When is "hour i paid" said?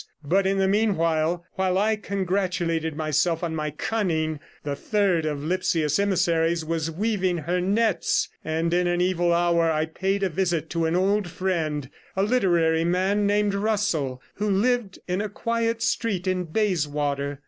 9.31-10.23